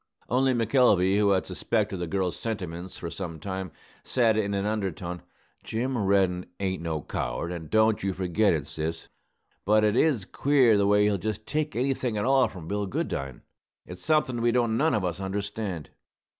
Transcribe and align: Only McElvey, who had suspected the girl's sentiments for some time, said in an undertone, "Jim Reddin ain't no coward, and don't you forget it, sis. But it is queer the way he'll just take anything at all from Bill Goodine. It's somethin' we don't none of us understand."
Only 0.29 0.55
McElvey, 0.55 1.19
who 1.19 1.29
had 1.29 1.45
suspected 1.45 1.97
the 1.97 2.07
girl's 2.07 2.35
sentiments 2.35 2.97
for 2.97 3.11
some 3.11 3.39
time, 3.39 3.71
said 4.03 4.35
in 4.35 4.55
an 4.55 4.65
undertone, 4.65 5.21
"Jim 5.63 5.95
Reddin 5.95 6.47
ain't 6.59 6.81
no 6.81 7.03
coward, 7.03 7.51
and 7.51 7.69
don't 7.69 8.01
you 8.01 8.11
forget 8.11 8.51
it, 8.51 8.65
sis. 8.65 9.09
But 9.63 9.83
it 9.83 9.95
is 9.95 10.25
queer 10.25 10.75
the 10.75 10.87
way 10.87 11.03
he'll 11.03 11.19
just 11.19 11.45
take 11.45 11.75
anything 11.75 12.17
at 12.17 12.25
all 12.25 12.47
from 12.47 12.67
Bill 12.67 12.87
Goodine. 12.87 13.41
It's 13.85 14.03
somethin' 14.03 14.41
we 14.41 14.51
don't 14.51 14.75
none 14.75 14.95
of 14.95 15.05
us 15.05 15.19
understand." 15.19 15.91